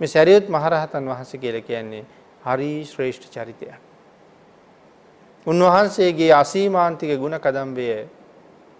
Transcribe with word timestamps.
මේ 0.00 0.08
සැරියුත් 0.08 0.48
මහරහතන් 0.48 1.04
වහන්සේ 1.10 1.40
කියලා 1.40 1.66
කියන්නේ 1.68 2.04
හරි 2.44 2.70
ශ්‍රේෂ්ඨ 2.84 3.28
චරිතයක්. 3.34 3.74
උන්වහන්සේගේ 5.46 6.32
අසීමාන්තික 6.34 7.12
ගුණ 7.18 7.38
කදම්බය 7.38 7.86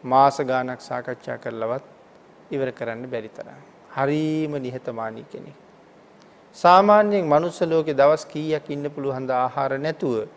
මාස 0.05 0.37
ගානක් 0.51 0.81
සාකච්ඡා 0.81 1.39
කරලවත් 1.39 1.85
ඉවර 2.51 2.71
කරන්න 2.73 3.09
බැරි 3.09 3.31
තරම්. 3.31 3.61
හරීම 3.91 4.53
නිහතමානී 4.59 5.27
කෙනෙක්. 5.33 5.57
සාමාන්‍යයෙන් 6.57 7.25
මනුස්ස 7.25 7.61
ලෝකේ 7.63 7.95
දවස් 7.95 8.25
කීයක් 8.27 8.71
ඉන්න 8.71 8.91
පුළුවන්ද 8.91 9.31
ආහාර 9.33 9.73
නැතුව 9.79 10.29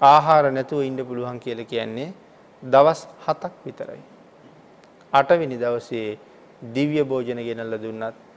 ආහාර 0.00 0.44
නැතුව 0.52 0.80
ඉන්න 0.82 1.06
පුළුවන් 1.08 1.38
කියලා 1.40 1.70
කියන්නේ 1.72 2.08
දවස් 2.62 3.00
7ක් 3.26 3.52
විතරයි. 3.66 4.02
8 5.12 5.38
වෙනි 5.40 5.56
දවසේ 5.58 6.18
දිව්‍ය 6.74 7.02
භෝජන 7.04 7.40
ගෙනල්ලා 7.48 7.82
දුන්නත් 7.84 8.29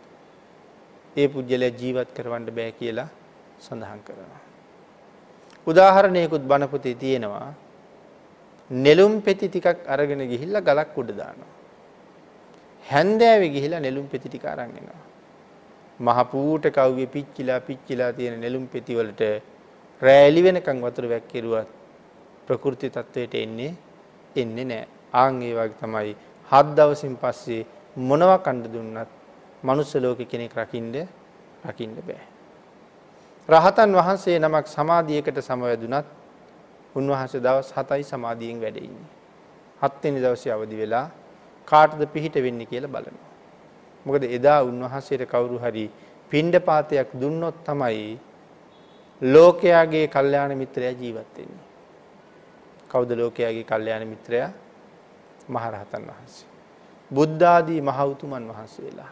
ඒ 1.18 1.27
පුජ්‍යලයා 1.33 1.78
ජීවත් 1.82 2.10
කරවන්න 2.18 2.47
බෑ 2.57 2.71
කියලා 2.79 3.10
සඳහන් 3.65 4.01
කරනවා. 4.07 4.42
උදාහරණයකුත් 5.68 6.43
බණ 6.51 6.71
පොතේ 6.74 6.96
තියෙනවා. 7.04 7.54
නෙළුම් 8.71 9.21
පෙති 9.21 9.47
ටිකක් 9.47 9.87
අරගෙන 9.93 10.23
ගිහිල්ලා 10.32 10.65
ගලක් 10.70 10.97
උඩ 11.01 11.11
දානවා. 11.21 11.51
හැන්දෑවේ 12.86 13.54
ගිහිලා 13.56 13.86
නෙළුම් 13.86 14.07
පෙති 14.14 14.28
ටික 14.29 14.46
අරන් 14.46 14.73
එනවා. 14.82 15.01
මහ 16.00 16.20
පූට 16.32 16.65
කව්වේ 16.78 17.07
පිච්චිලා 17.15 17.59
පිච්චිලා 17.68 18.11
තියෙන 18.18 18.42
නෙළුම් 18.45 18.65
පෙති 18.68 18.98
වලට 19.00 19.23
රෑලි 20.01 20.42
වෙනකන් 20.45 20.84
වතුර 20.86 21.06
වැක්කිරුවත් 21.14 21.70
ප්‍රകൃති 22.48 22.89
තත්වයට 22.89 23.36
එන්නේ 23.43 23.71
එන්නේ 24.36 24.65
නැහැ. 24.65 24.87
ආන් 25.14 25.42
ඒ 25.48 25.54
වගේ 25.57 25.79
තමයි 25.82 26.15
හත් 26.50 26.68
දවසින් 26.78 27.15
පස්සේ 27.21 27.61
මොනවා 28.09 28.39
කන්න 28.45 28.64
දුන්නත් 28.73 29.09
මනුස්ස 29.63 29.95
ලෝකේ 29.95 30.25
කෙනෙක් 30.25 30.53
රකින්න 30.53 30.95
රකින්න 31.65 31.95
බෑ. 31.99 32.23
රහතන් 33.50 33.92
වහන්සේ 33.94 34.39
නමක් 34.39 34.67
සමාධියකට 34.67 35.38
සමවැදුනත් 35.42 36.08
උන්වහන්සේ 36.95 37.42
දවස් 37.42 37.73
7යි 37.73 38.03
සමාධියෙන් 38.03 38.61
වැඩ 38.61 38.78
ඉන්නේ. 38.78 39.09
7 39.81 40.03
වෙනි 40.03 40.20
දවසේ 40.22 40.52
අවදි 40.52 40.75
වෙලා 40.78 41.08
කාටද 41.67 42.02
පිහිට 42.14 42.36
වෙන්නේ 42.36 42.66
කියලා 42.66 42.94
බලනවා. 42.95 43.31
මොකද 44.05 44.23
එදා 44.30 44.59
උන්වහන්සේට 44.64 45.23
කවුරු 45.25 45.58
හරි 45.59 45.86
පිණ්ඩපාතයක් 46.31 47.09
දුන්නොත් 47.22 47.58
තමයි 47.66 48.20
ලෝකයාගේ 49.22 50.08
කල්යාණ 50.08 50.58
මිත්‍රයා 50.58 50.94
ජීවත් 50.94 51.38
වෙන්නේ. 51.38 51.64
කවුද 52.89 53.11
ලෝකයාගේ 53.14 53.64
කල්යාණ 53.64 54.08
මිත්‍රයා? 54.08 54.52
මහරහතන් 55.50 56.03
වහන්සේ. 56.09 56.48
බුද්ධ 57.11 57.44
ආදී 57.45 57.81
මහ 57.81 58.00
උතුමන් 58.05 58.48
වහන්සේලා. 58.50 59.11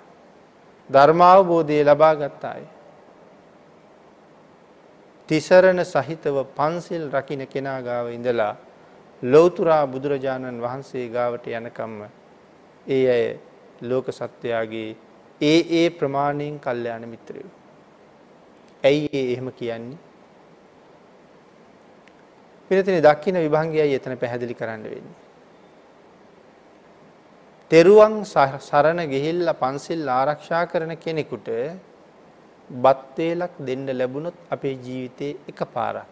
ධර්මාවබෝධය 0.91 1.83
ලබා 1.83 2.15
ගත්ත 2.15 2.43
අය. 2.45 2.63
තිසරණ 5.29 5.83
සහිතව 5.85 6.35
පන්සිල් 6.55 7.05
රකින්න 7.09 7.47
කෙනා 7.47 7.79
ගාව 7.81 8.11
ඉඳලා 8.11 8.55
ලෞතුරා 9.23 9.85
බුදුරජාණන් 9.87 10.59
වහන්සේ 10.59 11.07
ගාවට 11.09 11.47
යනකම්ම 11.49 11.97
ඒ 12.87 13.03
අය 13.07 13.25
ලෝක 13.81 14.07
සත්වයාගේ 14.11 14.89
ඒ 15.41 15.59
ඒ 15.71 15.89
ප්‍රමාණයෙන් 15.91 16.59
කල්යාණ 16.59 17.05
මිත්‍රයෝ. 17.07 17.51
ඇයි 18.83 19.09
ඒ 19.13 19.25
එහෙම 19.33 19.51
කියන්නේ? 19.53 19.99
පිළිතේ 22.71 23.01
දක්ෂින 23.01 23.37
විභංගයයි 23.37 23.95
එතන 23.95 24.17
පැහැදිලි 24.17 24.53
කරන්න 24.53 24.83
වෙන්නේ. 24.85 25.17
තෙරුවන් 27.71 28.15
සරණ 28.27 28.99
ගිහිල්ලා 29.11 29.59
පන්සිල් 29.59 30.01
ආරක්ෂා 30.13 30.63
කරන 30.71 30.91
කෙනෙකුට 31.03 31.45
බත් 32.69 33.17
වේලක් 33.17 33.53
දෙන්න 33.67 33.85
ලැබුණොත් 33.99 34.37
අපේ 34.55 34.73
ජීවිතේ 34.85 35.37
එකපාරක්. 35.51 36.09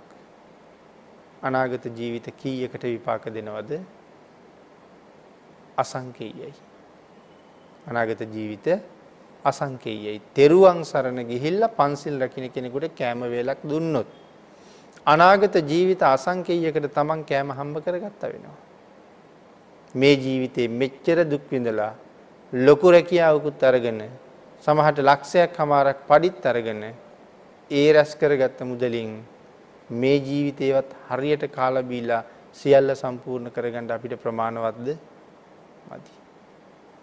අනාගත 1.44 1.86
ජීවිත 1.98 2.28
කීයකට 2.42 2.84
විපාක 2.86 3.26
දෙනවද? 3.38 3.72
අසංකේයයි. 5.78 6.54
අනාගත 7.88 8.24
ජීවිත 8.36 8.68
අසංකේයයි. 9.46 10.16
තෙරුවන් 10.34 10.80
සරණ 10.84 11.22
ගිහිල්ලා 11.34 11.76
පන්සිල් 11.80 12.16
රකින්න 12.24 12.48
කෙනෙකුට 12.56 12.96
කෑම 12.96 13.28
වේලක් 13.36 13.60
දුන්නොත් 13.66 14.08
අනාගත 15.08 15.56
ජීවිත 15.72 16.02
අසංකේයයකට 16.16 16.90
තමන් 16.98 17.22
කෑම 17.26 17.56
හම්බ 17.60 17.78
කරගත්තා 17.86 18.34
වෙනවා. 18.34 18.58
මේ 19.96 20.16
ජීවිතේ 20.16 20.68
මෙච්චර 20.70 21.26
දුක් 21.26 21.50
විඳලා 21.52 21.94
ලොකු 22.54 22.92
රැකියාවකුත් 22.92 23.64
අරගෙන 23.64 24.02
සමහරට 24.64 25.00
ලක්ෂයක් 25.00 25.58
හමාරක් 25.58 26.00
පඩිත් 26.08 26.46
අරගෙන 26.46 26.84
ඒ 27.72 27.94
රැස් 27.94 28.16
කරගත්ත 28.16 28.60
මුදලින් 28.62 29.12
මේ 29.92 30.18
ජීවිතේවත් 30.20 30.90
හරියට 31.10 31.44
කාලා 31.50 31.84
බීලා 31.84 32.24
සියල්ල 32.54 32.94
සම්පූර්ණ 32.94 33.52
කරගන්න 33.52 33.92
අපිට 33.92 34.14
ප්‍රමාණවත්ද 34.24 34.88
මදි. 35.90 36.12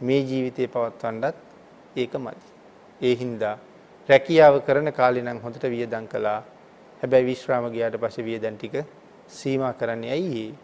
මේ 0.01 0.21
ජීවිතේ 0.21 0.69
පවත්වන්නත් 0.69 1.37
ඒක 1.97 2.15
මදි. 2.17 2.47
ඒ 3.01 3.15
හින්දා 3.15 3.57
රැකියාව 4.09 4.61
කරන 4.61 4.93
කාලේ 4.93 5.23
නම් 5.23 5.41
හොඳට 5.41 5.65
වියදම් 5.65 6.07
කළා. 6.07 6.41
හැබැයි 7.01 7.27
විශ්‍රාම 7.27 7.67
ගියාට 7.71 7.99
පස්සේ 7.99 8.25
වියදම් 8.25 8.57
ටික 8.57 8.75
සීමා 9.29 9.73
කරන්නේ 9.73 10.13
ඇයි 10.13 10.55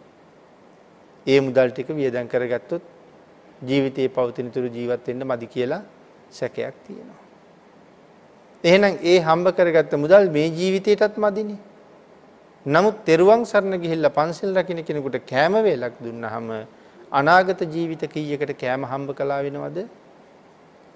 ඒ 1.25 1.39
මුදල් 1.39 1.69
ටික 1.71 1.89
වියදම් 1.89 2.27
කරගත්තොත් 2.27 2.83
ජීවිතේ 3.61 4.07
පවතින 4.09 4.51
තුරු 4.51 4.67
ජීවත් 4.67 5.07
වෙන්න 5.07 5.23
මදි 5.23 5.47
කියලා 5.47 5.81
සැකයක් 6.31 6.75
තියෙනවා. 6.87 7.21
එහෙනම් 8.63 8.97
ඒ 9.03 9.19
හම්බ 9.19 9.47
කරගත්ත 9.57 9.93
මුදල් 9.95 10.29
මේ 10.29 10.47
ජීවිතේටත් 10.49 11.17
මදිනේ. 11.17 11.59
නමුත් 12.65 12.97
තෙරුවන් 13.05 13.41
සරණ 13.45 13.75
ගිහිල්ලා 13.81 14.15
පන්සල් 14.17 14.55
රකින්න 14.57 14.83
කෙනෙකුට 14.83 15.17
කෑම 15.25 15.55
වේලක් 15.63 15.95
දුන්නාම 16.03 16.47
අනාගත 17.11 17.61
ජීවිත 17.73 18.03
කීයකට 18.13 18.53
කෑම 18.57 18.85
හම්බ 18.85 19.09
කළා 19.11 19.41
වෙනවද? 19.43 19.77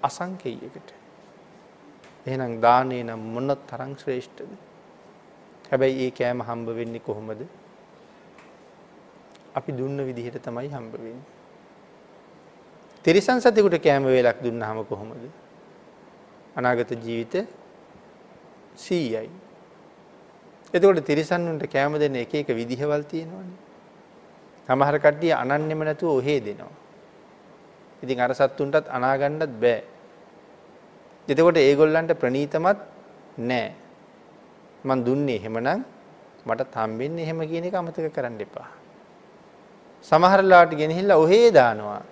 අසංකේයයකට. 0.02 0.88
එහෙනම් 2.26 2.60
දානේ 2.60 3.02
නම් 3.02 3.22
මොන 3.34 3.56
තරම් 3.70 3.92
ශ්‍රේෂ්ඨද? 3.96 4.52
හැබැයි 5.70 6.06
ඒ 6.06 6.10
කෑම 6.10 6.40
හම්බ 6.42 6.68
වෙන්නේ 6.78 7.00
කොහොමද? 7.00 7.42
අපි 9.58 9.70
දුන්න 9.72 9.98
විදිහට 10.08 10.38
තමයි 10.40 10.68
හම්බ 10.68 10.94
වෙන්නේ. 10.94 11.26
තිරිසන් 13.04 13.40
සතෙකුට 13.40 13.78
කෑම 13.78 14.04
වේලක් 14.06 14.38
දුන්නාම 14.42 14.84
කොහොමද? 14.84 15.24
අනාගත 16.56 16.90
ජීවිත 16.96 17.34
100යි. 18.76 19.28
එතකොට 20.74 21.00
තිරිසන්නුන්ට 21.04 21.64
කෑම 21.66 21.98
දෙන්න 21.98 22.16
එක 22.16 22.34
එක 22.34 22.48
විදිහවල් 22.50 23.02
තියෙනවනේ. 23.04 23.56
සමහර 24.68 24.96
කට්ටිය 24.98 25.32
අනන්නෙම 25.32 25.80
නැතුව 25.80 26.18
ඔහේ 26.18 26.40
දෙනවා. 26.40 26.72
ඉතින් 28.02 28.20
අර 28.20 28.32
සත්තුන්ටත් 28.32 28.88
අනා 28.88 29.16
ගන්නත් 29.16 29.52
බෑ. 29.60 29.82
එතකොට 31.28 31.56
ඒගොල්ලන්ට 31.58 32.12
ප්‍රණීතමත් 32.14 32.80
නෑ. 33.40 33.72
මං 34.84 35.04
දුන්නේ 35.04 35.38
එහෙමනම් 35.40 35.84
මට 36.46 36.74
හම්බෙන්නේ 36.74 37.24
එහෙම 37.24 37.40
කියන 37.48 37.64
එක 37.64 37.74
අමතක 37.74 38.12
කරන්න 38.12 38.40
එපා. 38.40 38.68
සමහර 40.04 40.40
ලාට 40.42 40.72
ගෙනහිල්ලා 40.74 41.16
ඔහේ 41.16 41.50
දානවා. 41.50 42.02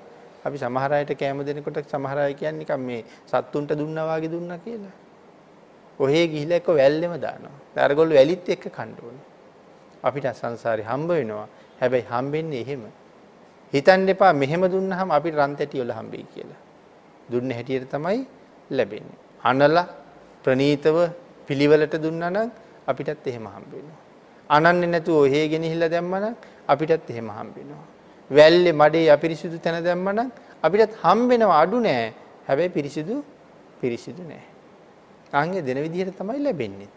අපි 0.45 0.59
සමහර 0.59 0.93
අයට 0.93 1.13
කැම 1.19 1.39
දෙනකොට 1.45 1.79
සමහර 1.91 2.19
අය 2.19 2.35
කියන්නේ 2.35 2.61
නිකන් 2.61 2.81
මේ 2.81 3.03
සත්තුන්ට 3.27 3.73
දුන්නා 3.73 4.07
වගේ 4.11 4.31
දුන්නා 4.31 4.59
කියලා. 4.59 4.95
ඔහේ 6.01 6.27
ගිහිල්ලා 6.29 6.61
එක්ක 6.61 6.69
වැල්ලෙම 6.69 7.15
දානවා. 7.21 7.57
අරගොල්ලෝ 7.77 8.17
වැලිත් 8.17 8.49
එක්ක 8.49 8.65
කන්න 8.77 8.95
ඕනේ. 9.03 9.25
අපිට 10.03 10.27
සංසාරේ 10.35 10.85
හම්බ 10.85 11.11
වෙනවා. 11.11 11.49
හැබැයි 11.81 12.07
හම්බෙන්නේ 12.11 12.61
එහෙම. 12.61 12.83
හිතන්න 13.73 14.09
එපා 14.09 14.33
මෙහෙම 14.33 14.63
දුන්නාම 14.75 15.11
අපිට 15.11 15.35
රන් 15.35 15.55
තැටි 15.57 15.83
වල 15.83 15.93
හම්බෙයි 15.99 16.27
කියලා. 16.35 16.61
දුන්න 17.33 17.51
හැටියට 17.51 17.91
තමයි 17.91 18.21
ලැබෙන්නේ. 18.71 19.19
අනලා 19.45 19.87
ප්‍රනීතව 20.45 20.97
පිළිවෙලට 21.47 21.95
දුන්නා 22.05 22.31
නම් 22.31 22.51
අපිටත් 22.87 23.27
එහෙම 23.27 23.47
හම්බ 23.47 23.73
වෙනවා. 23.73 24.06
අනන්නේ 24.51 24.93
නැතුව 24.95 25.17
ඔහේ 25.25 25.45
ගෙනහිල්ලා 25.49 25.89
දැම්මනම් 25.89 26.35
අපිටත් 26.69 27.11
එහෙම 27.11 27.29
හම්බ 27.31 27.55
වෙනවා. 27.59 27.85
වැල්ලේ 28.31 28.73
මඩේ 28.73 29.09
අපිරිසිදු 29.11 29.59
තැන 29.59 29.85
දැම්මනම් 29.85 30.31
අපිටත් 30.63 30.95
හම්බෙනව 31.03 31.51
අඩු 31.63 31.81
නෑ. 31.81 32.13
හැබැයි 32.49 32.75
පිරිසිදු 32.79 33.25
පිරිසිදු 33.81 34.23
නෑ. 34.23 34.45
අංගේ 35.33 35.63
දෙන 35.63 35.79
විදිහට 35.83 36.19
තමයි 36.19 36.43
ලැබෙන්නේ. 36.43 36.91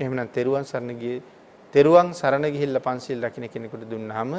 එහෙමනම් 0.00 0.28
තෙරුවන් 0.28 0.64
සරණ 0.64 0.98
ගියේ 0.98 1.22
තෙරුවන් 1.74 2.12
සරණ 2.12 2.46
ගිහිල්ලා 2.54 2.80
පන්සිල් 2.80 3.24
රකින්න 3.26 3.48
කෙනෙකුට 3.48 3.84
දුන්නාම 3.90 4.32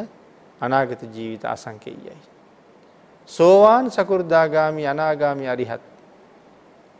අනාගත 0.62 1.02
ජීවිත 1.16 1.46
අසංකේයයි. 1.46 2.18
සෝවාන් 3.30 3.92
සකු르දාගාමි 3.92 4.84
අනාගාමි 4.88 5.48
අරිහත් 5.48 5.84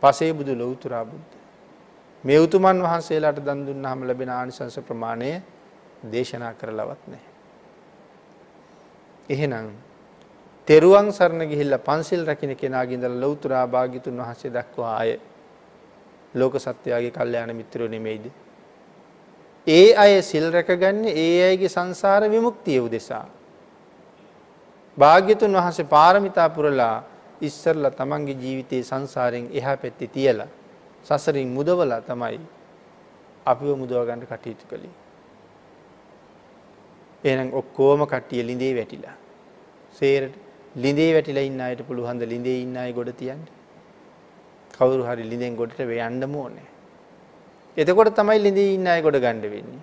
පසේ 0.02 0.32
බුදු 0.32 0.52
ලෞතුරා 0.54 1.04
බුද්ධ. 1.04 1.33
මේ 2.24 2.38
උතුමන් 2.38 2.82
වහන්සේලාට 2.82 3.40
දන් 3.40 3.66
දුන්නාම 3.66 4.02
ලැබෙන 4.02 4.30
ආනිසංස 4.30 4.78
ප්‍රමාණය 4.80 5.30
දේශනා 6.12 6.52
කරලවත් 6.52 7.02
නැහැ. 7.06 7.32
එහෙනම් 9.30 9.68
තෙරුවන් 10.68 11.12
සරණ 11.12 11.44
ගිහිල්ලා 11.46 11.78
පන්සිල් 11.80 12.24
රකින්න 12.26 12.56
කෙනාගේ 12.56 12.96
ඉඳලා 12.96 13.20
ලෞතුරා 13.20 13.66
භාග්‍යතුන් 13.66 14.16
වහන්සේ 14.18 14.50
දක්වා 14.50 14.94
ආය 14.94 15.12
ලෝක 16.34 16.56
සත්‍යයාගේ 16.58 17.12
කල්යාණ 17.12 17.56
මිත්‍රයෝ 17.56 17.88
නෙමෙයිද? 17.88 18.26
ඒ 19.66 19.94
අය 19.96 20.22
සිල් 20.22 20.50
රැකගන්නේ 20.50 21.16
ඒ 21.18 21.38
අයගේ 21.44 21.68
සංසාර 21.68 22.22
විමුක්තිය 22.30 22.80
උදෙසා. 22.80 23.26
භාග්‍යතුන් 24.98 25.52
වහන්සේ 25.52 25.84
පාරමිතා 25.86 26.48
පුරලා 26.50 26.96
ඉස්සරලා 27.40 27.90
තමන්ගේ 27.92 28.40
ජීවිතයේ 28.42 28.82
සංසාරයෙන් 28.82 29.48
එහා 29.52 29.76
පැත්තේ 29.76 30.08
තියලා 30.08 30.52
සසරින් 31.04 31.48
මුදවලා 31.56 32.00
තමයි 32.00 32.38
අපිව 33.46 33.76
මුදව 33.76 34.00
ගන්න 34.08 34.24
කටයුතු 34.24 34.66
කළේ. 34.70 34.94
එහෙනම් 37.24 37.50
ඔක්කොම 37.52 38.06
කට්ටිය 38.06 38.42
ලිඳේ 38.42 38.72
වැටිලා. 38.78 39.16
සේරට 39.96 40.34
ලිඳේ 40.76 41.10
වැටිලා 41.14 41.44
ඉන්න 41.50 41.60
අයට 41.60 41.82
පුළුවන් 41.88 42.18
ද 42.18 42.28
ලිඳේ 42.32 42.62
ඉන්න 42.62 42.76
අය 42.76 42.92
ගොඩ 42.92 43.10
තියන්න? 43.14 43.42
කවුරු 44.70 45.02
හරි 45.08 45.24
ලිඳෙන් 45.32 45.56
ගොඩට 45.56 45.80
වෙයන්නම 45.84 46.34
ඕනේ. 46.34 46.68
එතකොට 47.76 48.14
තමයි 48.14 48.38
ලිඳේ 48.38 48.74
ඉන්න 48.74 48.86
අය 48.86 49.02
ගොඩ 49.02 49.20
ගන්න 49.24 49.44
වෙන්නේ. 49.54 49.82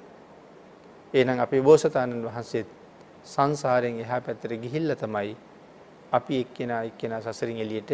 එහෙනම් 1.13 1.39
අපේ 1.39 1.61
බෝසතාණන් 1.61 2.25
වහන්සේ 2.27 2.65
සංසාරයෙන් 3.25 4.01
එහා 4.03 4.21
පැත්තට 4.21 4.57
ගිහිල්ලා 4.63 4.97
තමයි 4.97 5.37
අපි 6.11 6.41
එක්කෙනා 6.43 6.81
එක්කෙනා 6.83 7.21
සසරින් 7.23 7.63
එළියට 7.65 7.91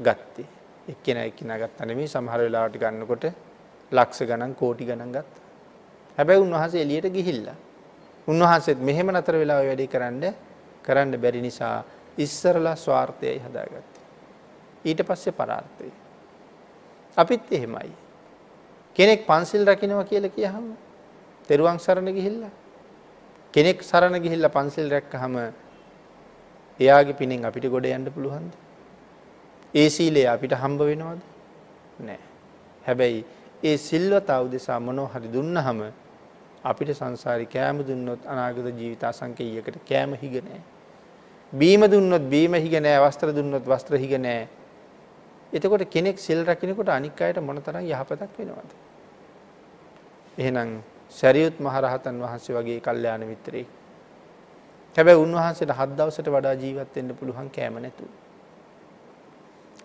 ගත්තේ. 0.00 0.59
එක්කෙනා 0.88 1.24
එක්කෙනා 1.24 1.58
ගත්තා 1.58 1.86
නෙමෙයි 1.86 2.08
සමහර 2.08 2.40
වෙලාවට 2.46 2.78
ගන්නකොට 2.78 3.24
ලක්ෂ 3.92 4.22
ගණන් 4.22 4.54
කෝටි 4.54 4.84
ගණන් 4.84 5.12
ගත්තා. 5.12 5.44
හැබැයි 6.18 6.40
උන්වහන්සේ 6.40 6.82
එළියට 6.82 7.12
ගිහිල්ලා. 7.12 7.56
උන්වහන්සේත් 8.28 8.78
මෙහෙම 8.80 9.10
නතර 9.12 9.34
වෙලා 9.34 9.58
වැඩේ 9.60 9.86
කරන්න 9.86 10.24
කරන්න 10.84 11.20
බැරි 11.20 11.40
නිසා 11.40 11.84
ඉස්සරලා 12.18 12.76
ස්වార్థයයි 12.76 13.38
හදාගත්තේ. 13.38 14.04
ඊට 14.84 15.02
පස්සේ 15.02 15.32
පරාර්ථය. 15.32 15.90
අපිත් 17.16 17.52
එහෙමයි. 17.52 17.92
කෙනෙක් 18.96 19.26
පන්සිල් 19.26 19.64
රකින්නවා 19.66 20.04
කියලා 20.04 20.36
කියහම 20.36 20.66
තෙරුවන් 21.48 21.78
සරණ 21.78 22.14
ගිහිල්ලා 22.14 22.50
කෙනෙක් 23.54 23.82
සරණ 23.82 24.22
ගිහිල්ලා 24.22 24.50
පන්සිල් 24.50 24.90
රැක්කහම 24.90 25.36
එයාගේ 26.80 27.18
පිනෙන් 27.20 27.44
අපිට 27.44 27.66
ගොඩ 27.66 27.86
යන්න 27.86 28.06
පුළුවන්ද? 28.08 28.52
ඒ 29.74 29.88
සීලය 29.88 30.26
අපිට 30.26 30.52
හම්බ 30.52 30.80
වෙනවද? 30.82 31.20
නෑ. 32.00 32.18
හැබැයි 32.86 33.24
ඒ 33.62 33.76
සිල්වතා 33.78 34.40
උදෙසා 34.42 34.80
මොනව 34.80 35.06
හරි 35.14 35.28
දුන්නහම 35.28 35.80
අපිට 36.64 36.90
සංසාරي 36.92 37.46
කෑම 37.46 37.82
දුන්නොත් 37.82 38.26
අනාගත 38.26 38.66
ජීවිත 38.72 39.04
අසංකේයයකට 39.04 39.76
කෑම 39.88 40.14
හිග 40.14 40.34
නෑ. 40.42 40.60
බීම 41.52 41.82
දුන්නොත් 41.86 42.24
බීම 42.28 42.54
හිග 42.54 42.74
නෑ, 42.78 42.98
වස්ත්‍ර 42.98 43.32
දුන්නොත් 43.32 43.64
වස්ත්‍ර 43.64 43.96
හිග 43.96 44.14
නෑ. 44.18 44.48
එතකොට 45.52 45.84
කෙනෙක් 45.88 46.18
සිල් 46.18 46.44
රකින්නකොට 46.44 46.88
අනික් 46.88 47.20
අයට 47.20 47.38
මොනතරම් 47.40 47.84
යහපතක් 47.84 48.38
වෙනවද? 48.38 48.72
එහෙනම් 50.38 50.82
සරියුත් 51.10 51.60
මහරහතන් 51.60 52.18
වහන්සේ 52.18 52.56
වගේ 52.56 52.80
කල්යාණ 52.80 53.26
මිත්‍රයෙක්. 53.26 53.68
හැබැයි 54.96 55.22
උන්වහන්සේට 55.22 55.72
හත් 55.72 55.90
දවසට 55.96 56.28
වඩා 56.28 56.54
ජීවත් 56.54 56.96
වෙන්න 56.96 57.14
පුළුවන් 57.14 57.50
කෑම 57.50 57.78
නැතුව. 57.78 58.10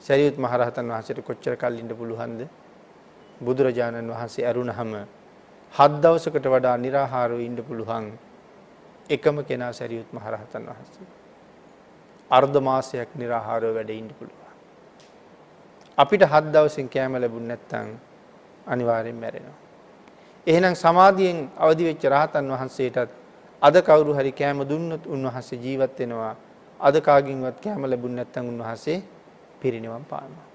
සැරියුත් 0.05 0.37
මහරහතන් 0.37 0.85
වහන්සේට 0.87 1.19
කොච්චර 1.21 1.55
කල් 1.55 1.79
ඉන්න 1.79 1.91
පුළුවන්ද? 1.91 2.41
බුදුරජාණන් 3.41 4.09
වහන්සේ 4.09 4.45
ඇරුණහම 4.45 4.93
හත් 5.73 5.91
දවසකට 6.03 6.45
වඩා 6.47 6.77
निराහාරව 6.77 7.39
ඉන්න 7.39 7.57
පුළුවන් 7.59 8.05
එකම 9.09 9.37
කෙනා 9.43 9.73
සැරියුත් 9.73 10.09
මහරහතන් 10.13 10.63
වහන්සේ. 10.63 11.07
අර්ධ 12.31 12.59
මාසයක් 12.61 13.09
निराහාරව 13.15 13.73
වැඩ 13.73 13.89
ඉන්න 13.91 14.09
පුළුවන්. 14.11 14.53
අපිට 15.97 16.23
හත් 16.23 16.45
දවසින් 16.47 16.87
කෑම 16.87 17.13
ලැබුණ 17.15 17.47
නැත්නම් 17.47 17.89
අනිවාර්යෙන් 18.67 19.15
මැරෙනවා. 19.15 19.59
එහෙනම් 20.47 20.75
සමාධියෙන් 20.75 21.49
අවදි 21.57 21.83
වෙච්ච 21.83 22.03
රහතන් 22.05 22.45
වහන්සේටත් 22.51 23.11
අද 23.61 23.75
කවුරු 23.81 24.13
හරි 24.13 24.31
කෑම 24.33 24.63
දුන්නොත් 24.63 25.03
උන්වහන්සේ 25.07 25.59
ජීවත් 25.59 25.99
වෙනවා. 25.99 26.35
අද 26.79 26.95
කාගින්වත් 27.01 27.57
කෑම 27.59 27.81
ලැබුණ 27.85 28.15
නැත්නම් 28.15 28.45
උන්වහන්සේ 28.47 29.14
පිරිනිවන් 29.65 30.03
පානවා. 30.09 30.54